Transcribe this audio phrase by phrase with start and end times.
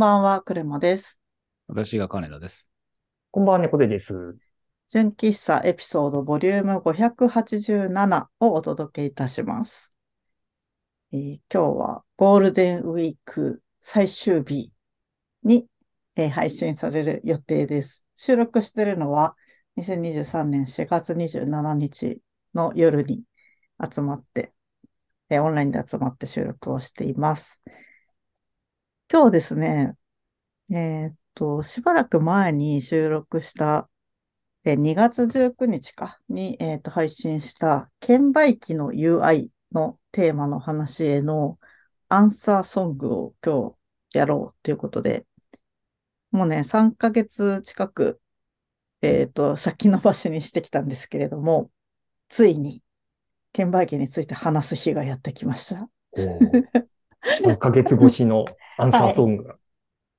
[0.00, 1.20] こんばんは、クレマです。
[1.66, 2.70] 私が金田です。
[3.30, 4.34] こんばんは、猫背です。
[4.88, 9.94] 純喫茶エピソードボリューム587をお届けいたします。
[11.12, 14.72] えー今日はゴールデンウィーク最終日
[15.42, 15.66] に、
[16.16, 18.06] えー配信される予定です。
[18.16, 19.36] 収録しているのは
[19.76, 22.22] 2023年4月27日
[22.54, 23.22] の夜に
[23.92, 24.54] 集まって、
[25.28, 27.62] えーオンラインで集まって収録をしています。
[29.12, 29.96] 今日ですね、
[30.70, 33.90] えーっと、しばらく前に収録した
[34.62, 41.58] えー2月19日かに、えーと配信した券売機の UI のテーマの話への
[42.08, 43.74] アンサーソングを今
[44.12, 45.26] 日やろうということで、
[46.30, 48.20] もうね、3ヶ月近く、
[49.02, 51.68] えっと、先延ばしにしてきたんですけれども、
[52.28, 52.80] ついに
[53.52, 55.88] 券売機について話す日がやってきました。
[56.12, 56.64] おー
[57.22, 58.44] 3ヶ月越しの
[58.82, 59.56] アンサーソングが。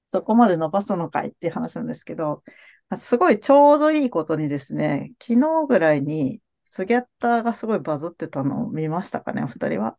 [0.07, 2.43] そこまで伸ばすのかいっていう話なんですけど、
[2.89, 9.97] あすごいちょうどいいことにですね、昨日ぐらいにスギャッターがすごいバズってたのを見ましたかね、お二人は。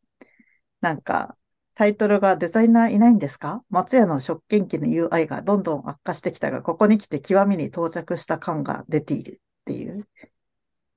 [0.81, 1.37] なんか、
[1.75, 3.63] タイトルがデザイナーいないんですか？
[3.71, 10.07] 松屋の食券機の UI がどんどん悪化してきたが、ここに来て極みに到着した感が出ているっていう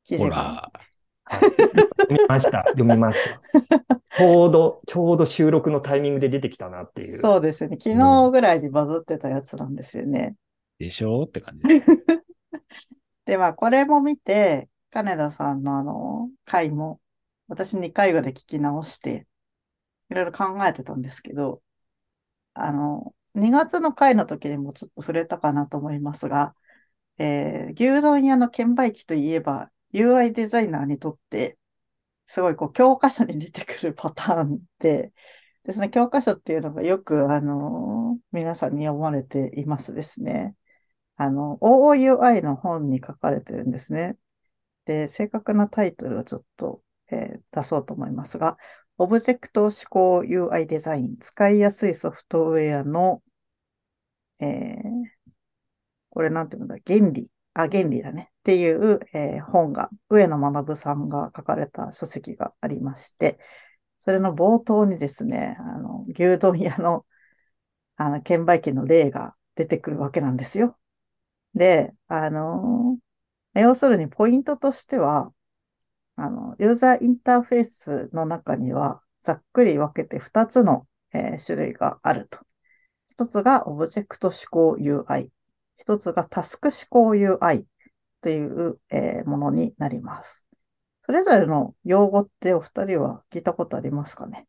[0.04, 0.36] 記事が。
[0.36, 0.72] ほら、
[1.26, 2.64] はい読みました。
[2.68, 3.40] 読みました。
[4.18, 7.18] ちょうど、ちょうど収録のタイミングで出てきたなっていう。
[7.18, 7.78] そうですね。
[7.80, 10.36] 昨日ぐらいにバズってたやつなんですよね。
[10.80, 11.82] でしょって感じ。
[13.26, 17.02] では、これも見て、金田さんのあの、回も、
[17.48, 19.28] 私2回ぐらい聞き直して、
[20.10, 21.62] いろいろ考えてたんですけど、
[22.54, 26.56] あの、2月の回の時にもちょっと触れたかなと思いますが、
[27.18, 31.58] えー牛丼屋の券売機といえば、UI デザイナーにとって、
[32.28, 35.14] すごいこう、教科書に出てくるパターンで、
[35.64, 40.56] ですね、教科書っていうのがよく、あの、皆さんに読まれていますですね。
[41.18, 44.18] あの、OOUI の本に書かれてるんですね。
[44.86, 48.58] で、正確なタイトルをちょっと、えー出そうと思いますが、
[48.98, 53.24] オブジェクト思考 UI デザイン、使いやすいソフトウェアの、
[54.40, 55.16] えー
[56.10, 58.32] これなんていうんだ、原理、あ、原理だね。
[58.42, 63.40] っていう、えー本が、上野学さんが書かれた書籍がありまして、
[64.02, 67.06] それの冒頭にですね、あの、牛丼屋の、
[67.98, 70.80] あの、券売機の例が出てくるわけなんですよ。
[71.56, 73.00] で、あの
[73.56, 75.34] 要するにポイントとしては、
[76.16, 82.40] あの、ユーザーインターフェースの中には、ざっくり分けて2つの、えー種類があると。
[83.10, 85.32] 一つがオブジェクト思考 UI。
[85.78, 87.66] 一つがタスク思考 UI
[88.22, 90.48] という、えーものになります。
[91.06, 94.48] それぞれの用語ってお二人は聞いたことありますかね？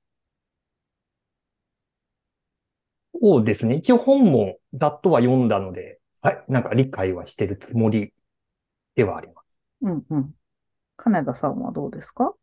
[3.20, 3.76] そうですね。
[3.76, 8.12] 一応本もざっとは読んだので、はい、なんか理解はしてるつもり
[8.94, 9.46] ではあります。
[9.82, 10.34] うんうん。
[10.96, 12.34] 金田さんはどうですか？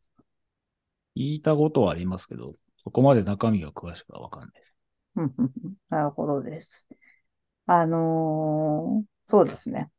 [1.15, 4.77] 聞いたことはありますけど、そこまで中身が詳しくはわかんないです。
[5.15, 6.87] うんうんうんなるほどです。
[7.81, 9.89] あのーそうですね。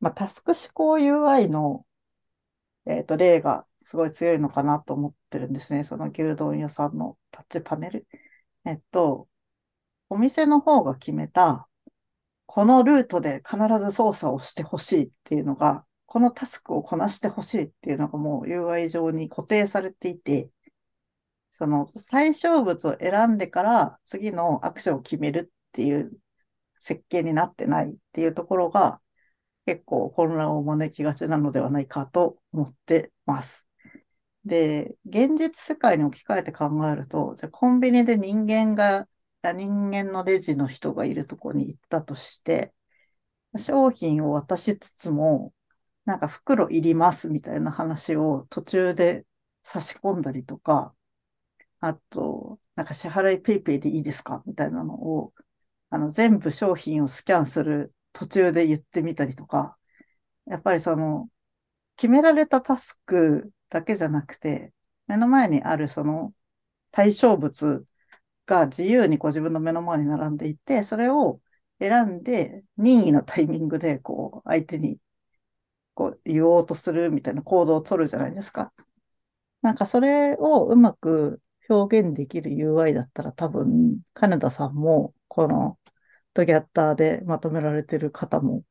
[0.00, 1.86] まあ、タスク思考 UI の、
[2.86, 5.84] えっと、例がすごい強いのかなと思ってるんですね。
[5.84, 8.06] その牛丼屋さんのタッチパネル。
[8.64, 9.28] えっと、
[10.10, 11.68] お店の方が決めた、
[12.46, 20.50] このルートで必ず操作をしてほしいっていうのが、このタスクをこなしてほしいっていうのがもう UI 上に固定されていて、
[21.50, 26.12] その対象物を選んでから次のアクションを決めるっていう
[26.80, 29.00] 設計になってないっていうところが
[29.66, 33.68] 結構混乱を招きがちなのではないかと思ってます。
[34.44, 39.08] で、現実世界に置き換えて考えると、じゃあコンビニで人間が、
[39.44, 42.72] 人間のレジの人がいるとこに行ったとして、
[43.58, 45.52] 商品を渡しつつも、
[46.04, 49.26] なんか袋いりますみたいな話を途中で
[49.62, 50.94] 差し込んだりとか、
[51.80, 55.34] あと、なんか支払いペイペイでいいですかみたいなのを、
[55.90, 59.78] あの、全部商品をスキャンする途中で言ってみたりとか、
[60.46, 61.30] やっぱりその、
[61.96, 64.74] 決められたタスクだけじゃなくて、
[65.06, 66.34] 目の前にあるその
[66.92, 67.86] 対象物
[68.46, 71.40] が自由にこう自分の目の前に並んでいて、それを
[71.80, 75.00] 選んで任意のタイミングでこう相手に
[75.94, 78.72] こう言おうとするみたいな行動を取るじゃないですか。
[79.62, 85.77] なんかそれをうまく表現できる UI だったら多分、金田さんもこの
[86.38, 88.62] トギャッターでまとめられてる方も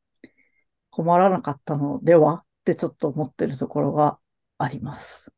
[0.90, 4.19] 困らなかったのではってちょっと思ってるところが
[4.58, 5.34] あります。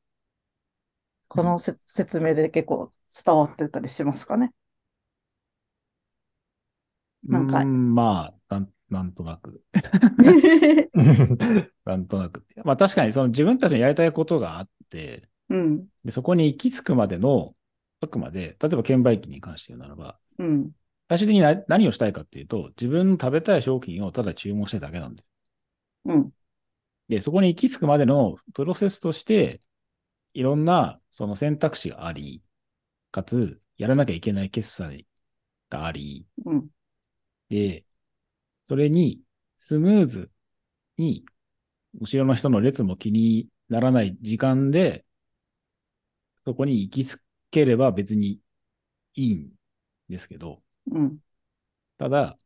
[1.28, 2.92] このせ説明で結構
[3.26, 4.52] 伝わってたりしますかね？
[7.24, 9.64] なんかまあ、なんなんとなく。
[11.84, 12.46] なんとなく。
[12.64, 17.56] まあ確かにその自分たちのやりたいことがあって、うん、でそこに行き着くまでの、
[18.02, 20.72] あくまで、例えば券売機に関して言うならば、うん、
[21.10, 25.32] 最終的に何何をしたいかっていうと、自分の食べたい商品をただ注文したいだけなんです。
[26.06, 26.32] うん、
[27.10, 29.62] で、そこに行き着くまでのプロセスとして、
[30.34, 32.44] いろんなその選択肢があり、
[33.12, 35.08] かつ、やらなきゃいけない決済
[35.70, 36.68] があり、うん、
[37.50, 37.86] で、
[38.64, 39.22] それに
[39.58, 40.32] スムーズ
[40.98, 41.26] に、
[42.00, 45.06] 後ろの人の列も気にならない時間で、
[46.46, 47.20] そこに行き着
[47.50, 48.40] ければ別に
[49.16, 49.50] いいん
[50.08, 51.18] ですけど、うん、
[51.98, 52.38] ただ、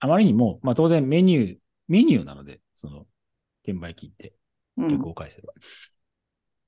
[0.00, 1.58] あまりにも、まあ当然メニュー、
[1.88, 3.06] メニューなので、その、
[3.62, 4.34] 券売機って、
[4.76, 5.52] うん、逆を返せば。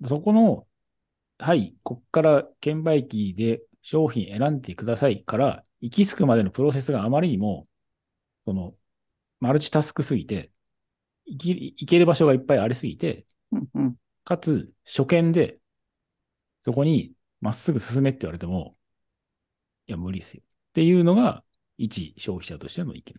[0.07, 0.67] そこの、
[1.39, 7.69] はい、こっから券売機で商品選んでくださいから、行き着くまでのプロセスがあまりにも、
[8.47, 8.75] その、
[9.41, 10.51] マルチタスクすぎて、
[11.27, 15.59] 行き行ける場所がいっぱいありすぎて、うん、うん、かつ、初見で、
[16.63, 18.76] そこにまっすぐ進めって言われても、
[19.89, 20.43] いや、無理ですよ。
[20.43, 21.45] っていうのが、
[21.79, 23.15] 一消費者としての意見。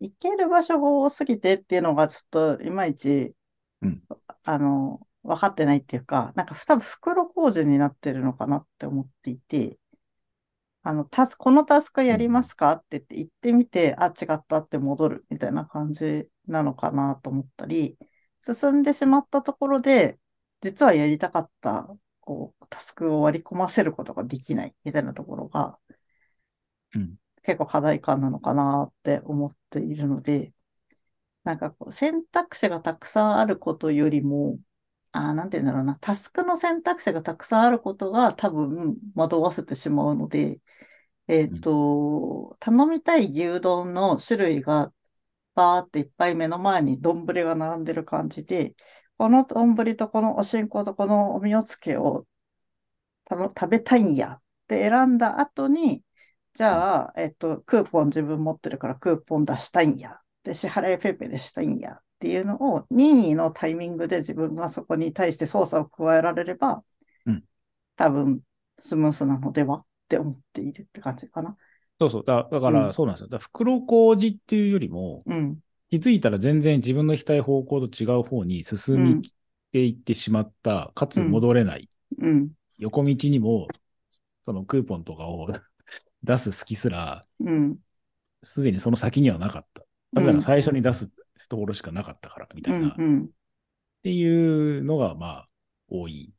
[0.00, 3.34] 行ける場所が多すぎてっていうのがちょっといまいち、
[3.82, 4.02] うん
[4.44, 9.78] あの、分かってないっていうか、なんか多分袋小路になってるのかなって思っていて、
[10.82, 17.98] あの、タス、このタスクやりますかって言って行ってみて、あ、違ったって戻るみたいな感じなのかなと思ったり、
[18.40, 20.18] 進んでしまったところで、
[20.60, 21.88] 実はやりたかった、
[22.24, 25.78] こう、タスクを割り込ませることができないみたいなところが、
[26.94, 27.18] うん。
[27.42, 30.54] 結構課題感なのかなって思っているので、
[31.44, 34.58] なんかこう選択肢がたくさんあることよりも、
[35.12, 40.60] あーなんて言うんだろうな、タスクの選択肢がたくさんあることが多分惑わせてしまうので、
[41.28, 44.92] えっと、頼みたい牛丼の種類が
[45.54, 48.74] バーっていっぱい目の前に丼が並んでる感じで、
[49.16, 52.26] この丼とこのおしんことこのおみおつけを
[53.30, 56.02] 食べたいんやって選んだ後に、
[56.52, 60.20] じゃあ、えっと、クーポン自分持ってるからクーポン出したいんや。
[60.42, 61.94] で、支払いペイペイでしたいんや。
[61.94, 66.82] っていうのを任意のタイミングで自分がそこに対して操作を加えられれば、
[67.26, 67.44] うん
[67.96, 68.40] 多分
[68.80, 69.78] スムースなのでは？
[69.78, 71.56] って思っているって感じかな。
[72.00, 72.24] そうそう。
[72.24, 73.28] だだかうんら、そうなんですよ。
[73.28, 75.58] だから袋小路っていうよりも、うん。
[75.94, 79.22] 気づいたら全然自分の行きたい方向と違う方に進み
[79.70, 81.88] ていってしまった、かつ戻れない、
[82.18, 82.50] うん。
[82.78, 83.68] 横道にも、
[84.42, 85.48] そのクーポンとかを
[86.24, 87.78] 出す隙すら、うん。
[88.42, 89.84] すでにその先にはなかった。
[90.12, 91.08] なぜなら最初に出す
[91.48, 92.88] ところしかなかったから、みたいな。
[92.88, 93.30] っうん。
[94.02, 95.48] ていうのが、まあ、
[95.88, 96.32] 多い。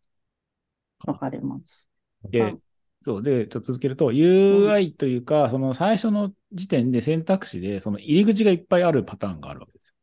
[1.05, 1.89] わかります。
[2.29, 2.61] で、うん
[3.05, 3.21] そう。
[3.23, 9.93] で、ちょっと続けると、UI というか、その最初の時点で選択肢で、その入り口がいっぱいあるパターンがあるわけですよ。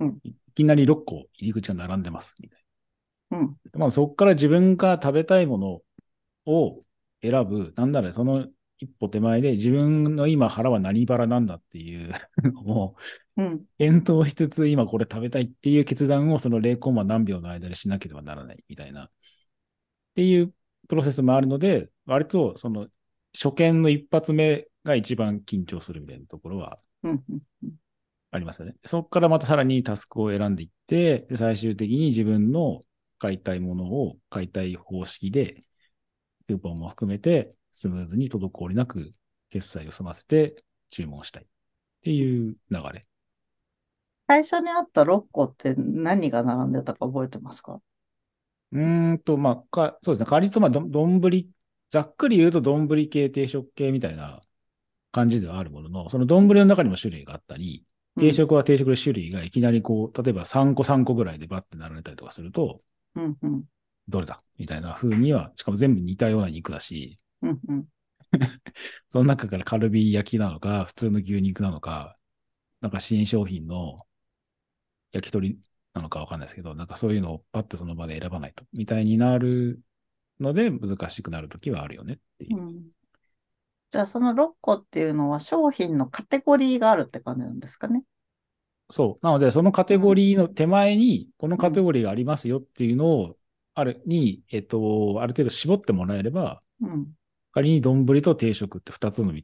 [0.00, 2.64] うんいきなり6個入り口が並んでます、みたい
[3.32, 3.56] うん。
[3.72, 3.80] な。
[3.80, 5.82] まあ、そこから自分が食べたいもの
[6.46, 6.84] を
[7.22, 8.48] 選ぶ、なんだろう、その
[8.78, 12.96] 一歩手前で自分の今腹は何腹なんだっていう のを
[13.36, 13.64] うん。
[13.78, 19.04] 検討しつつ、今これ食べたいっていう決断をその0コンマ何秒の間でしなければならないみたいな。
[19.04, 19.10] っ
[20.14, 20.54] ていう
[20.88, 22.88] プロセスもあるので、割とその
[23.34, 26.78] 初見の一発目が一番緊張するみたいなところは。
[28.32, 28.76] ありますよね。
[28.84, 32.80] そこからまたさらにタスクを選んでいって、で最終的に自分の
[33.18, 35.64] 買いたいものを買いたい方式で、
[36.46, 39.12] クーポンも含めてスムーズに滞りなく
[39.50, 40.56] 決済を済ませて
[40.90, 41.46] 注文したいっ
[42.02, 43.06] ていう流れ。
[44.28, 47.80] 最初にあった6個って何が並んでたか覚えてますか？
[48.72, 50.26] うーんと、まあ、か、そうですね。
[50.26, 51.50] 仮と、まあ、ど、どんぶり、
[51.90, 54.40] ざっくり言うと、どんぶり系、定食系みたいな
[55.12, 57.84] 感じではあるものの、そのどんぶりの中にも種類があったり、
[58.18, 62.80] 定食は定食で種類がいきなりこう、例えば3個3個ぐらいでバッて並べたりとかすると、
[63.14, 63.38] うん。
[63.42, 63.64] うん。
[64.08, 67.60] どれだみたいな風には、しかも全部似たような肉だし、うん。
[67.68, 67.86] うん。
[69.08, 72.16] その中からカルビ焼きなのか、普通の牛肉なのか、
[72.80, 73.98] なんか新商品の
[75.12, 75.58] 焼き鳥
[75.94, 79.80] なのかわかんないですけど、なんかそういうのをパッとその場で選ばないと、みたいになる
[80.40, 82.60] ので難しくなるときはあるよねっていうう。
[82.62, 82.90] ん。
[83.90, 88.04] じゃあその6個っていうのは商品のカテゴリーがあるって感じなんですかね？
[88.90, 89.24] そう。
[89.24, 93.36] なので、そのカテゴリーの手前に、このカテゴリーがありますよっていうのを、
[93.74, 97.14] ある、に、えっと、ある程度絞ってもらえれば、うん。
[97.52, 99.42] 仮に丼と定食って2つの道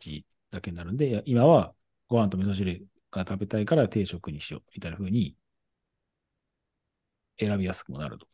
[0.51, 1.75] だけになるんで、今は
[2.09, 5.37] ご飯と味噌汁が食べたいから定食にしようみたいな風に
[7.39, 8.27] 選びやすくもなると。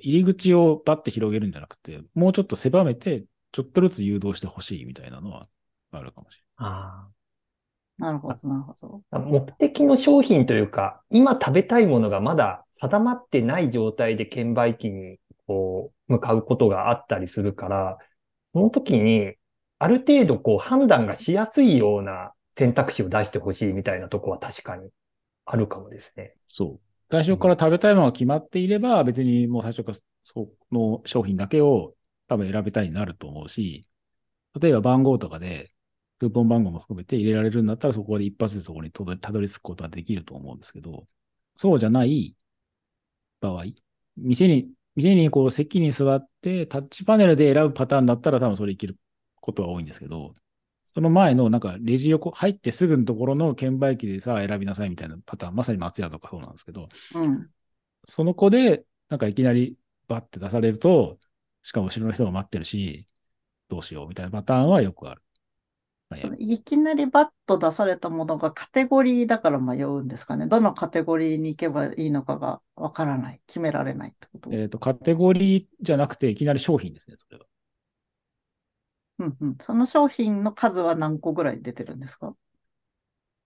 [0.00, 5.48] 入り口をバッて広げるんじゃなくて、もうちょっと狭めて、ちょっとずつ誘導してほしいみたいなのは
[5.98, 7.08] あるかもしあ
[7.98, 9.02] なるほど、なるほど。
[9.10, 9.18] あ。
[9.18, 17.98] 目的の商品というか、今食べたいものがまだ定まってない状態で券売機にこう向かうことがあったりするから、
[18.52, 19.34] その時に
[19.78, 24.90] ある程度こう判断がしやすいような選択肢を出してほしいみたいなとこは確かに
[25.44, 26.22] あるかもですね。
[26.22, 26.36] れない。
[26.48, 26.80] そう。
[27.10, 31.94] 最初から食べたいものが決まっていれば、別にもう最初からその商品だけを
[32.28, 33.88] 多分選べたいになると思うし、
[34.60, 35.73] 例えば番号とかで、
[36.18, 41.06] クーポン番号も含めて入れられるんだったら、そこで一発でそこにたどり着くことができると思うんですけど、
[41.56, 42.36] そうじゃない
[43.40, 43.64] 場合、
[44.16, 48.96] 店に、店にこう席に座ってタッチパネルで選ぶパターンだったら多分それいける
[49.40, 50.34] ことは多いんですけど、
[50.84, 57.50] その前のなんかレジ横、入ってすぐのところの券売機でさ、選びなさいみたいなパターン、まさに松屋とかそうなんですけど、うん。
[58.06, 61.18] その子で、なんかいきなりバッて出されると、
[61.64, 63.06] しかも後ろの人が待ってるし、
[63.68, 65.23] どうしようみたいなパターンはよくある。
[66.38, 70.46] いきなりバッと出されたものがカテゴリーだから迷うんですかね。
[70.46, 73.40] どのカテゴリーに行けばいいのかがわからない。
[73.46, 74.50] 決められないってこと。
[74.52, 77.46] えっ、と、カテゴリーじゃなくて、いきなり商品ですね、それは。
[79.18, 79.56] うんうん。
[79.60, 82.34] その商品の数は何個ぐらい出てるんですか？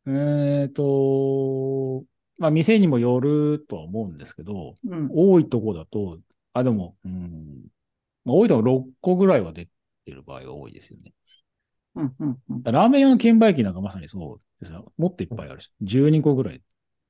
[0.06, 2.04] えっ、と、
[2.38, 5.10] まあ、店にもよるとは思うんですけど、うん。
[5.12, 6.18] 多いとこだと、
[6.52, 7.66] あ、でも、うん、
[8.24, 9.66] まあ、多いとこ6個ぐらいは出
[10.04, 11.12] てる場合が多いですよね。
[11.94, 12.62] うんうんうん。
[12.62, 14.92] ラーメン用の券売機なんかまさにそうですよ。
[14.96, 16.62] もっといっぱいあるし、12個ぐらい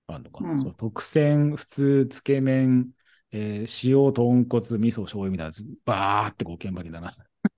[0.07, 0.53] あるのかな。
[0.53, 2.91] うん特選、普通、つけ麺、
[3.31, 7.15] えー塩、豚骨、味噌、醤油みたいなやつ、バーってこう券売機だな。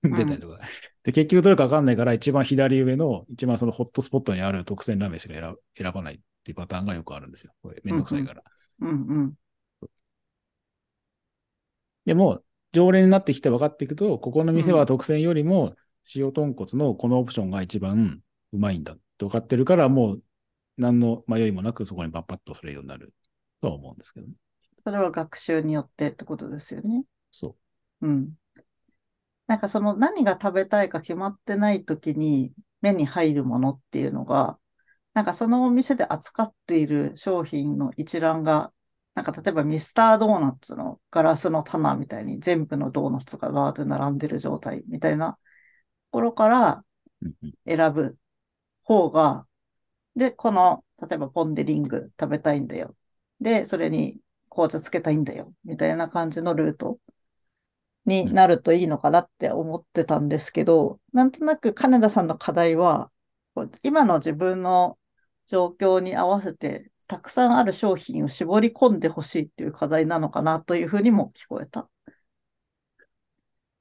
[0.07, 0.59] ん出たりとか。
[1.03, 7.53] で、結局どれかわかんないから、一番左上の、一番そのホットスポットにある特選ラーメンしか選選ばないっていうパターンがよくあるんですよ。
[7.61, 8.43] これめんどくさいから。
[8.81, 9.33] うんうん。
[12.05, 15.75] でも、常連になってきて分かっていくと、ここの店は特選よりも、
[16.15, 20.23] 塩豚骨のこのオプションが一番うまいんだって分かってるから、もう
[20.77, 23.13] 何の迷いもなくそこにバッパッとするようになる
[23.61, 24.33] とは思うんですけどね。
[24.83, 27.03] それは学習によってってことですよね。
[27.29, 27.55] そ
[28.01, 28.29] うん。
[29.47, 34.57] なんかその何が食べたいか決まってない時に目に入るものっていうのが、
[35.13, 38.71] なんかそのお店で扱っている商品の一覧が、
[39.13, 45.37] なんか例えばミスタードーナツのガラスの棚みたいに全部のドーナツがバーって並んでる状態みたいな
[46.21, 46.83] ろから
[47.67, 48.17] 選ぶ
[48.83, 49.47] 方が、
[50.15, 52.95] で、この、例えばポンデリング食べたいんだよ。
[53.41, 55.53] で、それに紅茶つけたいんだよ。
[55.65, 56.99] みたいな感じのルート
[58.05, 63.11] になるといいのかなって思ってたんですけど、なんとなく金田さんの課題は、
[63.83, 64.97] 今の自分の
[65.47, 71.89] 状況に合わせて、たくさんある商品を絞り込んでほしいっていう課題なのかなというふうにも聞こえた。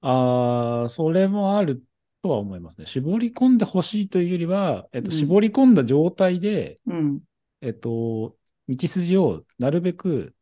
[0.02, 1.84] ああ、それもある
[2.23, 2.87] とは思いますね。
[2.87, 7.23] 絞り込んでほしいというよりは、えっと、うん絞り込んだ状態で、うん。
[7.62, 8.37] えっと、
[8.69, 10.35] 道筋をなるべく、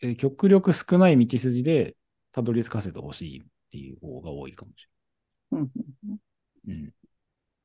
[0.00, 1.96] えー極力少ない道筋で
[2.32, 4.86] たどり着かせてほしいっていう方が多いかもし
[5.52, 5.62] うんう
[6.12, 6.18] ん
[6.66, 6.82] れない。
[6.82, 6.94] うん。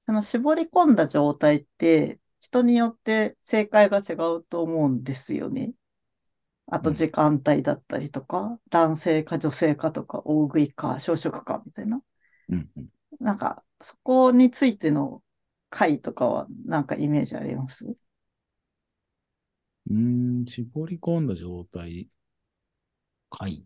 [0.02, 5.74] その絞り込んだ状態って、人によって正解が違うと思うんですよね。
[6.68, 12.02] あとうん時間帯だったりとか、男性か女性かとか、大食いか小食かみたいな。
[12.50, 12.90] うんうん
[13.22, 15.24] なんか、そこについての
[15.70, 17.96] 回とかは、なんかイメージあります？
[19.90, 22.10] うーん、絞り込んだ状態。
[23.30, 23.66] はい。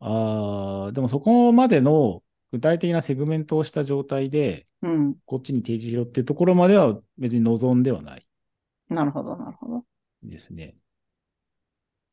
[0.00, 5.16] ああ、でもそこまでの具体的なセグメントをした状態で、うん。
[5.26, 8.26] こっちに提示しろっていうところまでは別に望んではない
[8.88, 9.84] なるほど、なるほど。
[10.22, 10.76] ですね。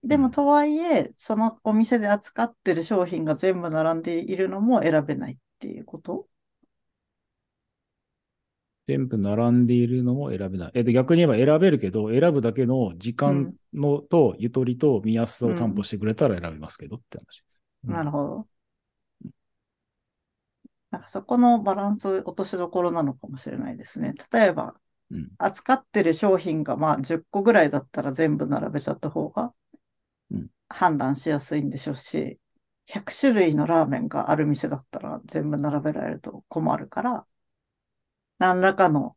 [0.03, 6.27] でも、うんとはいえ、そのお店で扱ってる商品が全部並んでいるのも選べないっていうこと？
[8.88, 10.72] 全部並んでいるのも選べない。
[10.75, 17.63] えっと、逆に言えば選べるけど、選ぶだけの時間のと、ゆとりと見やすさを担保してくれたら選びますけどって話です。
[17.86, 18.48] うんなるほど。
[20.91, 24.13] なんかそこのバランス落としどころなのかもしれないですね。
[24.32, 24.75] 例えば、
[25.12, 29.53] うん扱ってる商品がまあ10個ぐらいだったら全部並べちゃった方が
[30.32, 32.39] うん判断しやすいんでしょうし、
[32.86, 37.26] 100種類のラーメンがある店だったら全部並べられると困るから、
[38.39, 39.15] 何らかの、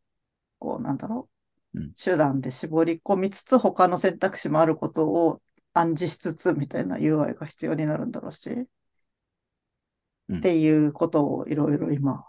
[0.59, 1.29] こうなんだろ
[1.73, 1.93] う、うん。
[1.93, 5.41] 手段で絞り込みつつ他の選択肢もあることを
[5.73, 8.49] 暗示しつつみたいな UI が必要になるんだろうし、
[10.29, 10.37] うん。
[10.37, 12.25] っていうことをいろいろ今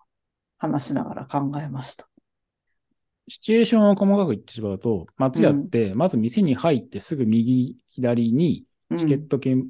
[0.58, 2.08] 話しながら考えました。
[3.28, 8.64] シチュエーションを細かく言ってしまうと、松屋って、まず店に入ってすぐ右、左に
[8.96, 9.64] チケット券、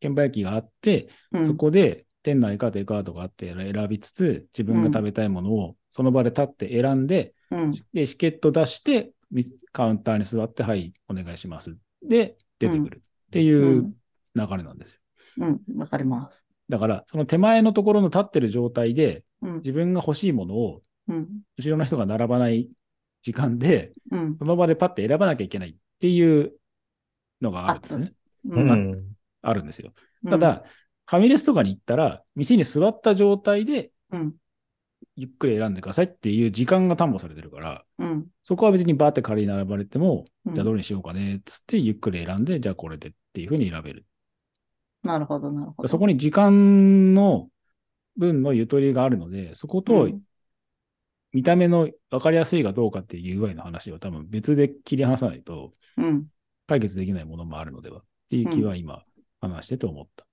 [0.00, 1.46] 券売機があって、うん。
[1.46, 7.70] そこで店内かデカートがあって選びつつ、自分が食べたいものをその場で立って選んで、うん。
[7.92, 11.76] で、チケット出して、みカウンターに座って、はい、お願いします。
[12.02, 13.94] で、出てくるっていううん
[14.34, 15.00] 流れなんですよ。
[15.38, 15.78] うん。
[15.78, 16.46] わかります。
[16.68, 19.54] だから、その手前のところの立ってる状態で、うん。
[19.56, 21.28] 自分が欲しいものを、うん。
[21.58, 22.70] 後ろの人が並ばない
[23.22, 24.36] 時間で、うん。
[24.36, 26.52] その場でパッて選ばなきゃいけないっていう
[27.40, 28.12] のがあるんですね。
[28.48, 28.60] う。
[28.60, 29.16] うんん。
[29.42, 29.92] あるんですよ。
[30.28, 30.64] ただ、
[31.06, 34.34] ファミレスとかに行ったら、店に座った状態で、うん。
[35.20, 38.26] ゆっくり選んでくださいっていう時間が担保されてるから、うん。
[38.42, 40.54] そこは別にバーって仮に並ばれても、うん。
[40.54, 44.06] じゃあどれにしようかねっつってゆっくり選んで、じゃあこれでっていうふうに選べる。
[45.02, 45.88] なるほど、なるほど。
[45.88, 47.48] そこに時間の
[48.16, 50.22] 分のゆとりがあるので、そことうん
[51.32, 56.26] 見た目の分かりやすいかどうかっていう UI の話は多分別で切り離さないとうん。
[56.66, 59.02] 解決できないものもあるのではっていう気は今
[59.40, 60.26] 話してて思った。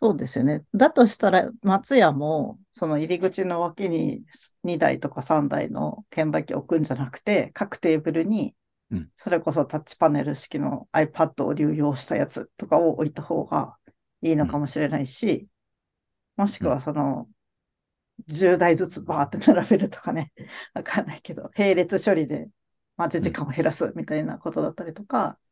[0.00, 0.64] そうですよね。
[0.74, 4.22] だとしたら、松屋も、その入り口の脇に
[4.62, 8.54] 2台とか3台の券売機を置くんじゃなくて、各テーブルに
[8.90, 13.76] うん、それこそタッチパネル式の iPad を流用したやつとかを置いた方が
[14.22, 15.48] いいのかもしれないし、
[16.36, 17.28] もしくはその、
[18.26, 20.32] 10台ずつバーって並べるとかね。
[20.74, 22.48] わかんないけど、並列処理で
[22.96, 25.47] 待ち時間を減らすみたいなことだったりとか、うん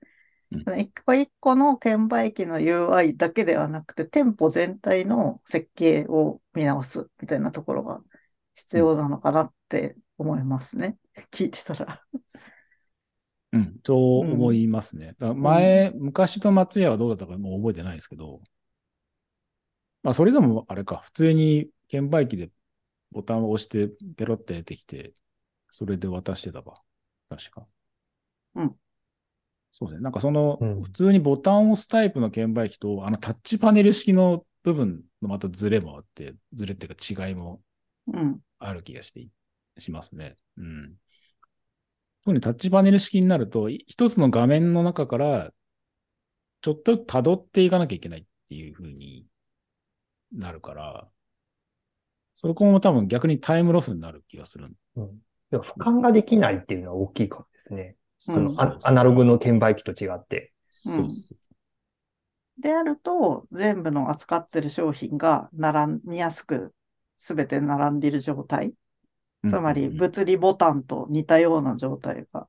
[0.50, 8.00] 一個一個の券売機の UI だけではなくて、店舗全体の設計を見直すみたいなところが
[8.54, 10.98] 必要なのかなって思いますね。
[11.30, 12.02] 聞いてたら。
[13.52, 15.14] うん、そう思いますね。
[15.18, 18.42] だから前、昔の松屋はどうだったかもう覚えてないですけど、
[20.02, 22.50] まあそれでもあれか、普通に券売機で
[23.12, 25.14] ボタンを押してペロって出てきて、
[25.70, 26.82] それで渡してたわ。
[27.28, 27.66] 確か。
[28.54, 28.76] うん。
[29.78, 30.02] そうですね。
[30.02, 37.60] なんかその、うん普通にボタンを押すタイプの券売機と、あのタッチパネル式の部分のまたズレもあって、ズレっていうか違いも
[38.06, 38.40] うん。
[38.58, 39.28] ある気がして、
[39.78, 40.36] しますね。
[40.56, 40.94] うん。
[42.24, 45.52] 特にタッチパネル式になると、い一つの画面の中から、
[46.62, 49.26] ちょっと辿っていかなきゃいけないっていう風に
[50.32, 51.08] なるから、
[52.34, 54.68] そこも多分逆にタイムロスになる気がする。
[54.96, 55.18] うん。
[55.50, 57.96] でも俯瞰ができないっていうのは大きいかもですね。
[58.18, 58.60] そのうん。
[58.60, 60.52] アアナログの券売機と違って。
[60.70, 61.36] そうそう。
[62.58, 66.74] であると、全部の扱ってる商品が並みやすく、
[67.16, 68.74] すべて並んでいる状態。
[69.46, 69.88] つまり、うん。
[69.88, 72.48] うんうん物理ボタンと似たような状態が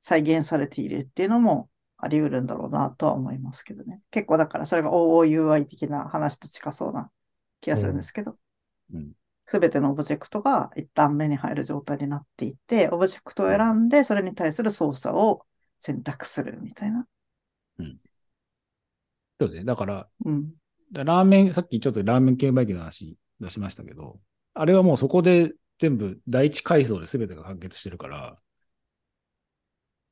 [0.00, 4.02] 再現されているっていうのもあり得るんだろうなとは思いますけどね。
[4.10, 7.10] 結構だからそれが OOUI 的な話と近そうな
[7.60, 8.38] 気がするんですけど。
[8.92, 9.12] うん、
[9.50, 15.44] すべ、てのオブジェクトが一旦目に入る状態になっていて、オブジェクトを選んでそれに対する操作を
[15.80, 17.04] 選択するみたいな。
[19.40, 19.64] そうですね。
[19.64, 20.52] だから、うん。
[20.92, 24.20] だラーメン、さっきちょっとラーメン券売機の話出しましたけど、
[24.54, 28.36] あれはもうそこで全部第一階層で全てが完結してるから、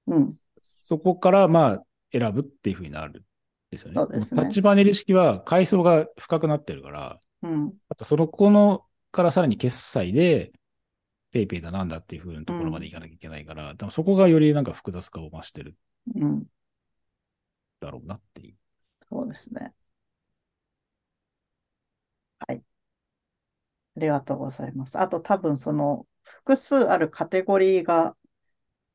[0.08, 0.34] うん。
[0.64, 3.22] そこからまあ選ぶっていうふうになるん
[3.70, 3.94] ですよね。
[3.94, 7.72] そうですねタッチパネル式は階層が深くなってるから、うん。
[7.88, 10.52] あとそのこのからさらに決済で、
[11.30, 15.76] ペイペイだなんだっていうふうなところまでいかなきゃいけないから、多分そこがよりなんか複雑化を増してる
[16.14, 16.46] うん。
[17.80, 18.54] だろうなっていう。
[19.08, 19.74] そうですね。
[22.46, 22.62] はい。
[23.96, 24.98] ありがとうございます。
[24.98, 28.16] あと多分その複数あるカテゴリーが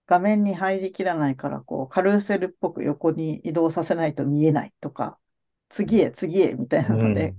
[0.05, 5.19] 画面に入りきらないから、こうカルーセルっぽく横に移動させないと見えないとか、
[5.69, 7.35] 次へ次へみたいなので、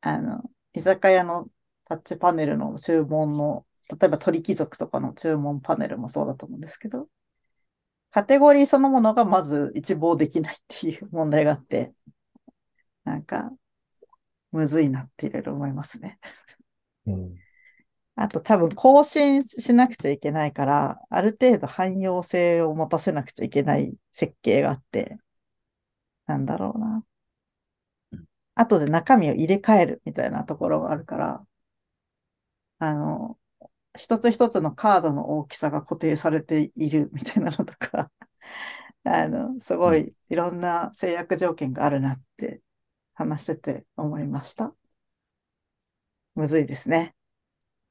[0.00, 0.42] あの、
[0.74, 1.48] 居酒屋の
[1.92, 7.08] タッチパネルの注文の、例えば鳥貴族とかの注文パネルもそうだと思うんですけど、
[8.10, 11.92] カテゴリーそのものがまず一望できないっていう問題があって、
[13.04, 13.50] なんか、
[14.52, 16.18] むずいなっていろいろ思いますね。
[17.06, 17.34] うん。
[18.14, 25.18] あと多分更新しなくちゃいけないから、ある程度汎用性を持たせなくちゃいけない設計があって、
[26.26, 27.04] なんだろうな。
[28.54, 31.46] 後で中身を入れ替えるみたいなところがあるから、
[32.82, 33.38] あの、
[33.96, 38.10] 一つ一つのカードの大きさが固定されているみたいなのとか、
[39.04, 42.60] あの、すごいいろんな制約条件があるなって
[43.14, 44.74] 話してて思いました。
[46.34, 47.14] むずいですね。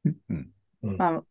[0.03, 0.51] うん。
[0.83, 1.25] うんまあ、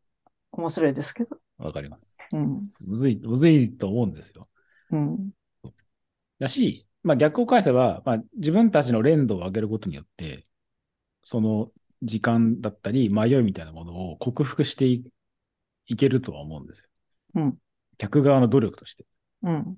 [0.53, 1.39] 面白いですけど。
[1.59, 2.17] わかります。
[2.33, 2.71] うん。
[2.81, 4.49] むずい、むずいと思うんですよ。
[4.91, 5.33] うん。
[6.39, 10.47] だし、まあ逆を返せば、まあ自分たちの連動を上げることによって、
[11.23, 11.71] その
[12.03, 15.05] 時間だったり迷いみたいなものを克服してい
[15.87, 16.89] いけるとは思うんですよ。
[17.35, 17.59] うん。
[17.99, 19.05] 客側の努力として。
[19.43, 19.77] うん。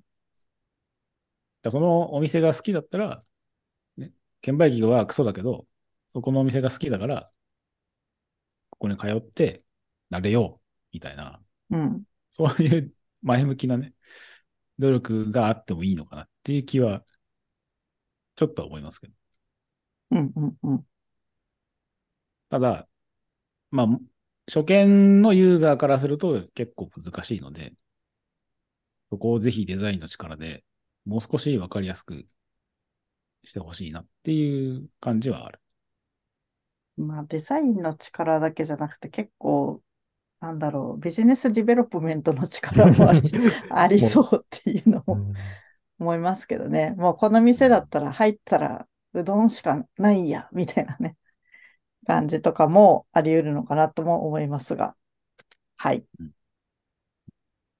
[1.69, 3.23] そのお店が好きだったら、
[3.97, 5.65] ね、券売機はクソだけど、
[6.09, 7.31] そこのお店が好きだから、
[8.69, 9.63] ここに通って、
[10.09, 12.03] なれよう、みたいな、うん。
[12.29, 13.93] そういう前向きなね、
[14.77, 17.03] 努力があってもいいのかなっていう気は、
[18.35, 19.13] ちょっとは思いますけど。
[20.11, 20.33] うん。
[20.35, 20.57] うん。
[20.63, 20.85] うん。
[22.53, 22.87] ただ、
[23.71, 23.87] まあ、
[24.45, 27.73] 初見のユーザーからすると結構難しいので、
[29.09, 30.63] そこをぜひデザインの力で
[31.03, 32.27] もう少しわかりやすく
[33.43, 35.61] してほしいなっていう感じはある。
[36.95, 39.81] まあ、デザインの力だけじゃなくて結構、
[40.39, 43.21] なんだろう、 business development の力もあり
[43.71, 45.33] ありそうっていうのも
[45.97, 46.93] 思いますけどね。
[46.97, 51.17] もうこの店だったら入ったらうどんしかないや、みたいなね、
[52.05, 54.95] 感じとかもあり得るのかなとも思いますが。
[55.77, 56.31] はいうん。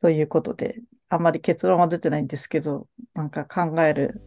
[0.02, 4.22] ということで、あんまり結論は出てないんですけど、なんか考える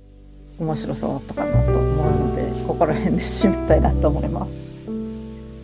[0.58, 4.76] 面白さはあったかなと思うので、ここら辺で締めたいなと思います。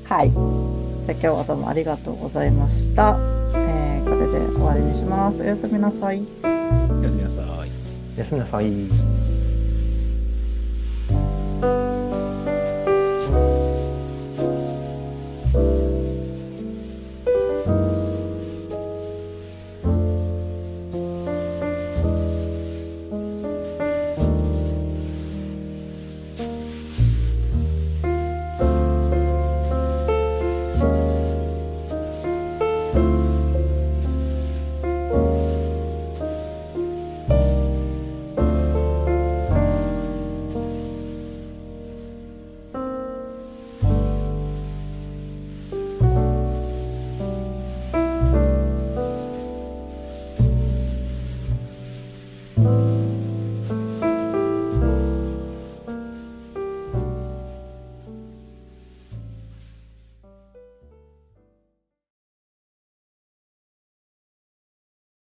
[0.05, 0.31] はい。
[0.31, 3.19] じゃあ今日はどうもありがとうございました。
[3.55, 5.43] えーこれで終わりにします。
[5.43, 6.23] おやすみなさい。
[6.43, 7.71] おやすみなさい。
[8.17, 8.93] おやすみなさい。